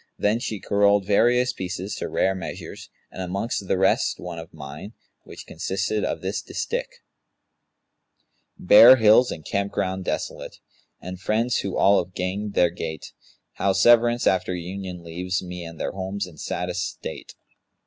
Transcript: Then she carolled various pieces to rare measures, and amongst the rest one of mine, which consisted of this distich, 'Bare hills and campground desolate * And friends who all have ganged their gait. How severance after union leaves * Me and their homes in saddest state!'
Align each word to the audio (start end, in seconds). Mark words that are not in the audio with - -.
Then 0.17 0.39
she 0.39 0.59
carolled 0.59 1.05
various 1.05 1.53
pieces 1.53 1.93
to 1.97 2.09
rare 2.09 2.33
measures, 2.33 2.89
and 3.11 3.21
amongst 3.21 3.67
the 3.67 3.77
rest 3.77 4.19
one 4.19 4.39
of 4.39 4.51
mine, 4.51 4.93
which 5.25 5.45
consisted 5.45 6.03
of 6.03 6.21
this 6.21 6.41
distich, 6.41 6.87
'Bare 8.57 8.95
hills 8.95 9.29
and 9.31 9.45
campground 9.45 10.03
desolate 10.03 10.57
* 10.81 11.01
And 11.03 11.21
friends 11.21 11.57
who 11.57 11.77
all 11.77 12.03
have 12.03 12.15
ganged 12.15 12.55
their 12.55 12.71
gait. 12.71 13.13
How 13.57 13.73
severance 13.73 14.25
after 14.25 14.55
union 14.55 15.03
leaves 15.03 15.43
* 15.43 15.43
Me 15.43 15.63
and 15.63 15.79
their 15.79 15.91
homes 15.91 16.25
in 16.25 16.37
saddest 16.37 16.81
state!' 16.89 17.35